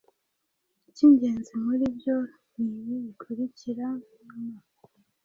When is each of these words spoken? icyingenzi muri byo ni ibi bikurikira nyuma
icyingenzi 0.89 1.51
muri 1.63 1.85
byo 1.97 2.17
ni 2.59 2.69
ibi 2.79 2.95
bikurikira 3.05 3.87
nyuma 4.31 4.59